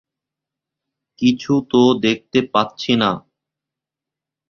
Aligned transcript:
কিছু 1.19 1.53
তো 1.69 1.81
দেখতে 2.01 2.39
পাচ্ছি 2.53 2.91
না। 2.95 3.11